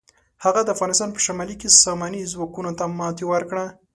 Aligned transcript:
هغه 0.43 0.61
د 0.63 0.69
افغانستان 0.75 1.09
په 1.13 1.19
شمالي 1.25 1.55
کې 1.61 1.75
ساماني 1.83 2.21
ځواکونو 2.33 2.71
ته 2.79 2.85
ماتې 2.99 3.25
ورکړه. 3.27 3.65